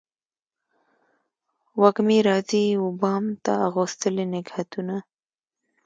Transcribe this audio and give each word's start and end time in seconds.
وږمې 1.81 2.19
راځي 2.27 2.65
و 2.83 2.85
بام 3.01 3.25
ته 3.43 3.53
اغوستلي 3.67 4.25
نګهتونه 4.33 4.95